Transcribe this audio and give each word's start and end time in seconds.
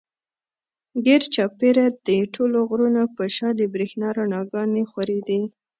ګېر 1.05 1.21
چاپېره 1.33 1.85
د 2.07 2.09
ټولو 2.35 2.57
غرونو 2.69 3.01
پۀ 3.15 3.25
شا 3.35 3.49
د 3.59 3.61
برېښنا 3.73 4.07
رڼاګانې 4.17 4.83
خورېدې 4.91 5.41